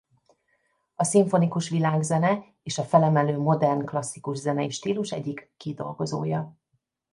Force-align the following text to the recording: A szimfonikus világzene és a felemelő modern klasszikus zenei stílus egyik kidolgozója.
A 0.95 1.03
szimfonikus 1.03 1.69
világzene 1.69 2.43
és 2.63 2.77
a 2.77 2.83
felemelő 2.83 3.37
modern 3.39 3.85
klasszikus 3.85 4.37
zenei 4.37 4.69
stílus 4.69 5.11
egyik 5.11 5.53
kidolgozója. 5.57 6.55